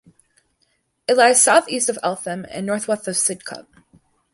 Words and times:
It 1.07 1.15
lies 1.15 1.43
south 1.43 1.69
east 1.69 1.87
of 1.87 1.99
Eltham 2.01 2.43
and 2.49 2.65
north 2.65 2.87
west 2.87 3.07
of 3.07 3.13
Sidcup. 3.15 3.67